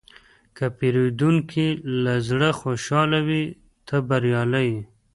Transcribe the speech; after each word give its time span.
که 0.55 0.65
پیرودونکی 0.77 1.67
له 2.03 2.13
زړه 2.27 2.49
خوشحاله 2.61 3.19
وي، 3.27 3.43
ته 3.87 3.95
بریالی 4.09 4.65
یې. 4.73 4.79